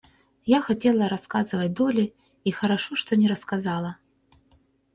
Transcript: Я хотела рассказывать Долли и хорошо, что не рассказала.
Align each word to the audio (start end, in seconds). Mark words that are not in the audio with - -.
Я 0.47 0.61
хотела 0.61 1.07
рассказывать 1.07 1.73
Долли 1.75 2.15
и 2.43 2.49
хорошо, 2.49 2.95
что 2.95 3.15
не 3.15 3.27
рассказала. 3.27 3.97